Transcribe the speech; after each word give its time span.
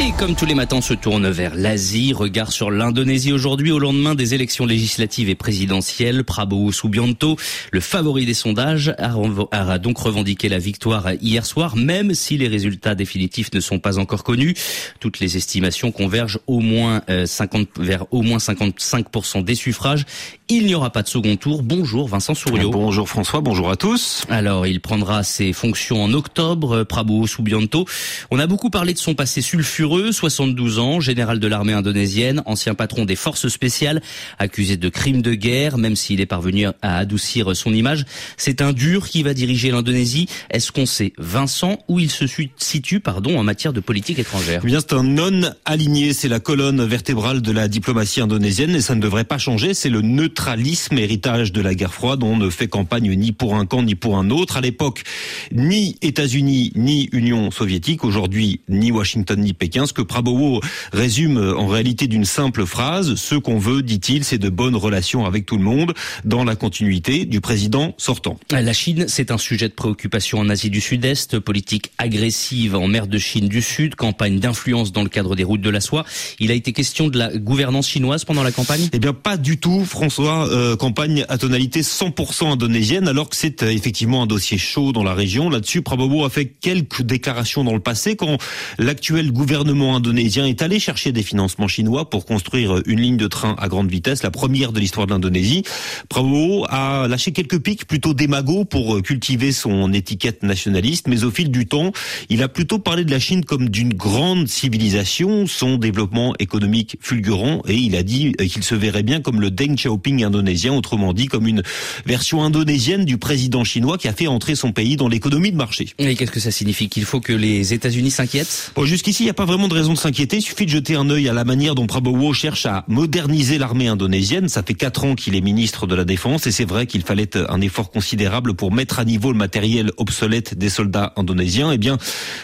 Et 0.00 0.12
comme 0.16 0.36
tous 0.36 0.46
les 0.46 0.54
matins, 0.54 0.80
se 0.80 0.94
tourne 0.94 1.28
vers 1.28 1.56
l'Asie. 1.56 2.12
Regard 2.12 2.52
sur 2.52 2.70
l'Indonésie 2.70 3.32
aujourd'hui 3.32 3.72
au 3.72 3.80
lendemain 3.80 4.14
des 4.14 4.32
élections 4.32 4.64
législatives 4.64 5.28
et 5.28 5.34
présidentielles. 5.34 6.22
Prabowo 6.22 6.70
Subianto, 6.70 7.36
le 7.72 7.80
favori 7.80 8.24
des 8.24 8.34
sondages, 8.34 8.94
a 8.96 9.78
donc 9.78 9.98
revendiqué 9.98 10.48
la 10.48 10.60
victoire 10.60 11.14
hier 11.20 11.44
soir, 11.44 11.74
même 11.74 12.14
si 12.14 12.38
les 12.38 12.46
résultats 12.46 12.94
définitifs 12.94 13.52
ne 13.52 13.58
sont 13.58 13.80
pas 13.80 13.98
encore 13.98 14.22
connus. 14.22 14.54
Toutes 15.00 15.18
les 15.18 15.36
estimations 15.36 15.90
convergent 15.90 16.38
au 16.46 16.60
moins 16.60 17.02
50, 17.26 17.62
euh, 17.62 17.82
vers 17.82 18.06
au 18.12 18.22
moins 18.22 18.38
55% 18.38 19.42
des 19.42 19.56
suffrages. 19.56 20.06
Il 20.50 20.64
n'y 20.64 20.74
aura 20.74 20.88
pas 20.88 21.02
de 21.02 21.08
second 21.08 21.36
tour. 21.36 21.62
Bonjour 21.62 22.08
Vincent 22.08 22.34
Souriau. 22.34 22.70
Bonjour 22.70 23.06
François, 23.06 23.42
bonjour 23.42 23.68
à 23.70 23.76
tous. 23.76 24.24
Alors, 24.30 24.66
il 24.66 24.80
prendra 24.80 25.22
ses 25.22 25.52
fonctions 25.52 26.02
en 26.02 26.14
octobre, 26.14 26.84
Prabowo 26.84 27.26
Subianto. 27.26 27.84
On 28.30 28.38
a 28.38 28.46
beaucoup 28.46 28.70
parlé 28.70 28.94
de 28.94 28.98
son 28.98 29.14
passé 29.14 29.42
sulfureux 29.42 30.10
72 30.10 30.78
ans, 30.78 31.00
général 31.00 31.38
de 31.38 31.46
l'armée 31.48 31.74
indonésienne, 31.74 32.42
ancien 32.46 32.74
patron 32.74 33.04
des 33.04 33.14
forces 33.14 33.48
spéciales, 33.48 34.00
accusé 34.38 34.78
de 34.78 34.88
crimes 34.88 35.20
de 35.20 35.34
guerre, 35.34 35.76
même 35.76 35.96
s'il 35.96 36.18
est 36.18 36.26
parvenu 36.26 36.64
à 36.80 36.96
adoucir 36.96 37.54
son 37.54 37.74
image. 37.74 38.06
C'est 38.38 38.62
un 38.62 38.72
dur 38.72 39.06
qui 39.06 39.22
va 39.22 39.34
diriger 39.34 39.70
l'Indonésie. 39.70 40.30
Est-ce 40.48 40.72
qu'on 40.72 40.86
sait, 40.86 41.12
Vincent, 41.18 41.78
où 41.88 42.00
il 42.00 42.10
se 42.10 42.24
situe 42.56 43.00
pardon, 43.00 43.38
en 43.38 43.42
matière 43.42 43.74
de 43.74 43.80
politique 43.80 44.18
étrangère? 44.18 44.62
Eh 44.64 44.66
bien, 44.66 44.80
c'est 44.80 44.94
un 44.94 45.02
non 45.02 45.42
aligné. 45.66 46.14
C'est 46.14 46.28
la 46.28 46.40
colonne 46.40 46.82
vertébrale 46.86 47.42
de 47.42 47.52
la 47.52 47.68
diplomatie 47.68 48.22
indonésienne 48.22 48.74
et 48.74 48.80
ça 48.80 48.94
ne 48.94 49.02
devrait 49.02 49.24
pas 49.24 49.36
changer. 49.36 49.74
C'est 49.74 49.90
le 49.90 50.00
neutralisme, 50.38 50.98
héritage 50.98 51.52
de 51.52 51.60
la 51.60 51.74
guerre 51.74 51.92
froide. 51.92 52.22
On 52.22 52.36
ne 52.36 52.48
fait 52.48 52.68
campagne 52.68 53.12
ni 53.12 53.32
pour 53.32 53.56
un 53.56 53.66
camp 53.66 53.82
ni 53.82 53.96
pour 53.96 54.18
un 54.18 54.30
autre. 54.30 54.56
À 54.56 54.60
l'époque, 54.60 55.02
ni 55.50 55.96
États-Unis 56.00 56.70
ni 56.76 57.08
Union 57.10 57.50
soviétique. 57.50 58.04
Aujourd'hui, 58.04 58.60
ni 58.68 58.92
Washington 58.92 59.40
ni 59.40 59.52
Pékin 59.52 59.86
ce 59.86 59.92
que 59.92 60.02
Prabowo 60.02 60.60
résume 60.92 61.54
en 61.56 61.66
réalité 61.66 62.06
d'une 62.06 62.24
simple 62.24 62.66
phrase. 62.66 63.16
Ce 63.16 63.34
qu'on 63.34 63.58
veut, 63.58 63.82
dit-il, 63.82 64.22
c'est 64.22 64.38
de 64.38 64.48
bonnes 64.48 64.76
relations 64.76 65.26
avec 65.26 65.44
tout 65.44 65.56
le 65.56 65.64
monde 65.64 65.92
dans 66.24 66.44
la 66.44 66.54
continuité 66.54 67.24
du 67.24 67.40
président 67.40 67.94
sortant. 67.98 68.38
La 68.52 68.72
Chine, 68.72 69.06
c'est 69.08 69.32
un 69.32 69.38
sujet 69.38 69.68
de 69.68 69.74
préoccupation 69.74 70.38
en 70.38 70.48
Asie 70.48 70.70
du 70.70 70.80
Sud-Est, 70.80 71.40
politique 71.40 71.90
agressive 71.98 72.76
en 72.76 72.86
mer 72.86 73.08
de 73.08 73.18
Chine 73.18 73.48
du 73.48 73.60
Sud, 73.60 73.96
campagne 73.96 74.38
d'influence 74.38 74.92
dans 74.92 75.02
le 75.02 75.08
cadre 75.08 75.34
des 75.34 75.44
routes 75.44 75.62
de 75.62 75.70
la 75.70 75.80
soie. 75.80 76.04
Il 76.38 76.52
a 76.52 76.54
été 76.54 76.72
question 76.72 77.08
de 77.08 77.18
la 77.18 77.36
gouvernance 77.36 77.88
chinoise 77.88 78.24
pendant 78.24 78.44
la 78.44 78.52
campagne? 78.52 78.88
Eh 78.92 79.00
bien, 79.00 79.12
pas 79.12 79.36
du 79.36 79.58
tout, 79.58 79.84
François. 79.84 80.27
Euh, 80.28 80.76
campagne 80.76 81.24
à 81.28 81.38
tonalité 81.38 81.80
100% 81.80 82.52
indonésienne, 82.52 83.08
alors 83.08 83.30
que 83.30 83.36
c'est 83.36 83.62
euh, 83.62 83.70
effectivement 83.70 84.22
un 84.22 84.26
dossier 84.26 84.58
chaud 84.58 84.92
dans 84.92 85.02
la 85.02 85.14
région. 85.14 85.48
Là-dessus, 85.48 85.82
Prabowo 85.82 86.24
a 86.24 86.30
fait 86.30 86.46
quelques 86.46 87.02
déclarations 87.02 87.64
dans 87.64 87.72
le 87.72 87.80
passé 87.80 88.14
quand 88.14 88.36
l'actuel 88.78 89.32
gouvernement 89.32 89.96
indonésien 89.96 90.46
est 90.46 90.60
allé 90.60 90.80
chercher 90.80 91.12
des 91.12 91.22
financements 91.22 91.66
chinois 91.66 92.10
pour 92.10 92.26
construire 92.26 92.82
une 92.86 93.00
ligne 93.00 93.16
de 93.16 93.26
train 93.26 93.56
à 93.58 93.68
grande 93.68 93.90
vitesse, 93.90 94.22
la 94.22 94.30
première 94.30 94.72
de 94.72 94.80
l'histoire 94.80 95.06
de 95.06 95.12
l'Indonésie. 95.12 95.62
Prabowo 96.08 96.66
a 96.68 97.08
lâché 97.08 97.32
quelques 97.32 97.60
pics 97.60 97.86
plutôt 97.86 98.12
démagos 98.12 98.66
pour 98.66 99.00
cultiver 99.02 99.52
son 99.52 99.92
étiquette 99.92 100.42
nationaliste, 100.42 101.08
mais 101.08 101.24
au 101.24 101.30
fil 101.30 101.50
du 101.50 101.66
temps, 101.66 101.92
il 102.28 102.42
a 102.42 102.48
plutôt 102.48 102.78
parlé 102.78 103.04
de 103.04 103.10
la 103.10 103.18
Chine 103.18 103.44
comme 103.44 103.68
d'une 103.70 103.94
grande 103.94 104.46
civilisation, 104.46 105.46
son 105.46 105.76
développement 105.76 106.34
économique 106.38 106.98
fulgurant, 107.00 107.62
et 107.66 107.74
il 107.74 107.96
a 107.96 108.02
dit 108.02 108.32
qu'il 108.32 108.62
se 108.62 108.74
verrait 108.74 109.02
bien 109.02 109.20
comme 109.20 109.40
le 109.40 109.50
Deng 109.50 109.74
Xiaoping 109.74 110.17
indonésien, 110.24 110.72
autrement 110.72 111.12
dit 111.12 111.26
comme 111.26 111.46
une 111.46 111.62
version 112.06 112.42
indonésienne 112.42 113.04
du 113.04 113.18
président 113.18 113.64
chinois 113.64 113.98
qui 113.98 114.08
a 114.08 114.12
fait 114.12 114.26
entrer 114.26 114.54
son 114.54 114.72
pays 114.72 114.96
dans 114.96 115.08
l'économie 115.08 115.52
de 115.52 115.56
marché. 115.56 115.88
Et 115.98 116.14
qu'est-ce 116.14 116.30
que 116.30 116.40
ça 116.40 116.50
signifie? 116.50 116.88
Qu'il 116.88 117.04
faut 117.04 117.20
que 117.20 117.32
les 117.32 117.72
États-Unis 117.72 118.10
s'inquiètent? 118.10 118.72
Bon, 118.74 118.84
Jusqu'ici, 118.84 119.22
il 119.22 119.26
n'y 119.26 119.30
a 119.30 119.34
pas 119.34 119.44
vraiment 119.44 119.68
de 119.68 119.74
raison 119.74 119.92
de 119.92 119.98
s'inquiéter. 119.98 120.38
Il 120.38 120.42
suffit 120.42 120.64
de 120.64 120.70
jeter 120.70 120.94
un 120.94 121.10
œil 121.10 121.28
à 121.28 121.32
la 121.32 121.44
manière 121.44 121.74
dont 121.74 121.86
Prabowo 121.86 122.32
cherche 122.32 122.66
à 122.66 122.84
moderniser 122.88 123.58
l'armée 123.58 123.88
indonésienne. 123.88 124.48
Ça 124.48 124.62
fait 124.62 124.74
quatre 124.74 125.04
ans 125.04 125.14
qu'il 125.14 125.34
est 125.34 125.40
ministre 125.40 125.86
de 125.86 125.94
la 125.94 126.04
Défense 126.04 126.46
et 126.46 126.52
c'est 126.52 126.64
vrai 126.64 126.86
qu'il 126.86 127.02
fallait 127.02 127.36
un 127.36 127.60
effort 127.60 127.90
considérable 127.90 128.54
pour 128.54 128.72
mettre 128.72 128.98
à 128.98 129.04
niveau 129.04 129.30
le 129.32 129.38
matériel 129.38 129.92
obsolète 129.96 130.56
des 130.56 130.68
soldats 130.68 131.12
indonésiens. 131.16 131.70
Eh 131.72 131.78
bien, 131.78 131.98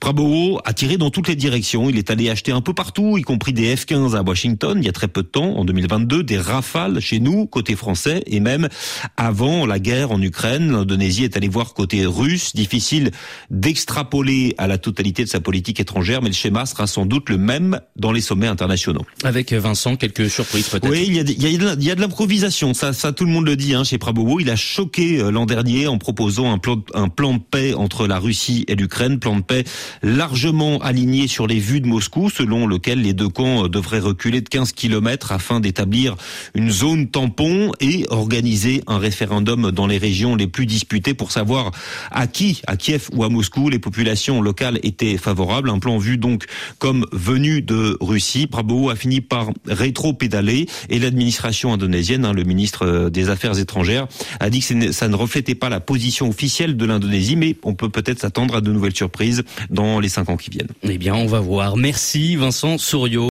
Prabowo 0.00 0.60
a 0.64 0.72
tiré 0.72 0.96
dans 0.96 1.10
toutes 1.10 1.28
les 1.28 1.36
directions. 1.36 1.90
Il 1.90 1.98
est 1.98 2.10
allé 2.10 2.30
acheter 2.30 2.52
un 2.52 2.60
peu 2.60 2.72
partout, 2.72 3.18
y 3.18 3.22
compris 3.22 3.52
des 3.52 3.74
F-15 3.74 4.14
à 4.14 4.22
Washington 4.22 4.58
il 4.76 4.84
y 4.84 4.88
a 4.88 4.92
très 4.92 5.08
peu 5.08 5.22
de 5.22 5.28
temps, 5.28 5.56
en 5.56 5.64
2022, 5.64 6.22
des 6.22 6.38
Rafales 6.38 7.00
chez 7.00 7.20
nous, 7.20 7.46
côté 7.58 7.74
français, 7.74 8.22
et 8.26 8.38
même 8.38 8.68
avant 9.16 9.66
la 9.66 9.80
guerre 9.80 10.12
en 10.12 10.22
Ukraine, 10.22 10.70
l'Indonésie 10.70 11.24
est 11.24 11.36
allée 11.36 11.48
voir 11.48 11.74
côté 11.74 12.06
russe. 12.06 12.54
Difficile 12.54 13.10
d'extrapoler 13.50 14.54
à 14.58 14.68
la 14.68 14.78
totalité 14.78 15.24
de 15.24 15.28
sa 15.28 15.40
politique 15.40 15.80
étrangère, 15.80 16.22
mais 16.22 16.28
le 16.28 16.36
schéma 16.36 16.66
sera 16.66 16.86
sans 16.86 17.04
doute 17.04 17.30
le 17.30 17.36
même 17.36 17.80
dans 17.96 18.12
les 18.12 18.20
sommets 18.20 18.46
internationaux. 18.46 19.04
Avec 19.24 19.52
Vincent, 19.52 19.96
quelques 19.96 20.30
surprises 20.30 20.68
peut-être. 20.68 20.88
Oui, 20.88 21.02
il 21.08 21.14
y 21.14 21.18
a, 21.18 21.22
il 21.22 21.42
y 21.42 21.46
a, 21.46 21.74
il 21.74 21.82
y 21.82 21.90
a 21.90 21.96
de 21.96 22.00
l'improvisation. 22.00 22.74
Ça, 22.74 22.92
ça, 22.92 23.10
tout 23.10 23.24
le 23.24 23.32
monde 23.32 23.46
le 23.46 23.56
dit 23.56 23.74
hein, 23.74 23.82
chez 23.82 23.98
Prabowo. 23.98 24.38
Il 24.38 24.50
a 24.50 24.56
choqué 24.56 25.18
euh, 25.18 25.32
l'an 25.32 25.44
dernier 25.44 25.88
en 25.88 25.98
proposant 25.98 26.52
un 26.52 26.58
plan, 26.58 26.80
un 26.94 27.08
plan 27.08 27.34
de 27.34 27.40
paix 27.40 27.74
entre 27.74 28.06
la 28.06 28.20
Russie 28.20 28.66
et 28.68 28.76
l'Ukraine, 28.76 29.18
plan 29.18 29.34
de 29.34 29.42
paix 29.42 29.64
largement 30.04 30.78
aligné 30.78 31.26
sur 31.26 31.48
les 31.48 31.58
vues 31.58 31.80
de 31.80 31.88
Moscou, 31.88 32.30
selon 32.30 32.68
lequel 32.68 33.02
les 33.02 33.14
deux 33.14 33.28
camps 33.28 33.64
euh, 33.64 33.68
devraient 33.68 33.98
reculer 33.98 34.42
de 34.42 34.48
15 34.48 34.70
kilomètres 34.70 35.32
afin 35.32 35.58
d'établir 35.58 36.14
une 36.54 36.70
zone 36.70 37.08
tampon 37.08 37.47
et 37.80 38.06
organiser 38.10 38.82
un 38.86 38.98
référendum 38.98 39.70
dans 39.70 39.86
les 39.86 39.98
régions 39.98 40.36
les 40.36 40.46
plus 40.46 40.66
disputées 40.66 41.14
pour 41.14 41.32
savoir 41.32 41.70
à 42.10 42.26
qui, 42.26 42.62
à 42.66 42.76
Kiev 42.76 43.08
ou 43.12 43.24
à 43.24 43.28
Moscou, 43.28 43.68
les 43.68 43.78
populations 43.78 44.40
locales 44.40 44.78
étaient 44.82 45.16
favorables. 45.16 45.70
Un 45.70 45.78
plan 45.78 45.98
vu 45.98 46.16
donc 46.18 46.44
comme 46.78 47.06
venu 47.12 47.62
de 47.62 47.96
Russie. 48.00 48.46
Prabowo 48.46 48.90
a 48.90 48.96
fini 48.96 49.20
par 49.20 49.50
rétro-pédaler 49.66 50.66
et 50.88 50.98
l'administration 50.98 51.72
indonésienne, 51.72 52.24
hein, 52.24 52.32
le 52.32 52.44
ministre 52.44 52.86
euh, 52.86 53.10
des 53.10 53.30
Affaires 53.30 53.58
étrangères, 53.58 54.06
a 54.40 54.50
dit 54.50 54.60
que 54.60 54.92
ça 54.92 55.08
ne 55.08 55.16
reflétait 55.16 55.54
pas 55.54 55.68
la 55.68 55.80
position 55.80 56.28
officielle 56.28 56.76
de 56.76 56.84
l'Indonésie, 56.84 57.36
mais 57.36 57.56
on 57.64 57.74
peut 57.74 57.88
peut-être 57.88 58.20
s'attendre 58.20 58.56
à 58.56 58.60
de 58.60 58.72
nouvelles 58.72 58.96
surprises 58.96 59.44
dans 59.70 60.00
les 60.00 60.08
cinq 60.08 60.28
ans 60.28 60.36
qui 60.36 60.50
viennent. 60.50 60.68
Eh 60.82 60.98
bien, 60.98 61.14
on 61.14 61.26
va 61.26 61.40
voir. 61.40 61.76
Merci 61.76 62.36
Vincent 62.36 62.78
Souriau. 62.78 63.26